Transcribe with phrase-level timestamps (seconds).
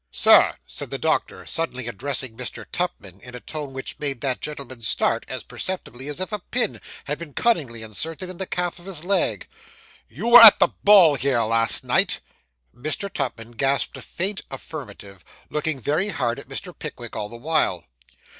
[0.09, 2.65] 'Sir,' said the doctor, suddenly addressing Mr.
[2.71, 6.81] Tupman, in a tone which made that gentleman start as perceptibly as if a pin
[7.03, 9.47] had been cunningly inserted in the calf of his leg,
[10.07, 12.19] 'you were at the ball here last night!'
[12.75, 13.13] Mr.
[13.13, 16.73] Tupman gasped a faint affirmative, looking very hard at Mr.
[16.75, 17.85] Pickwick all the while.